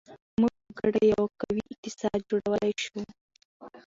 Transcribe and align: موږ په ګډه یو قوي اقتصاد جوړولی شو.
موږ 0.39 0.53
په 0.63 0.71
ګډه 0.79 1.01
یو 1.13 1.23
قوي 1.41 1.63
اقتصاد 1.73 2.19
جوړولی 2.29 2.73
شو. 2.83 2.99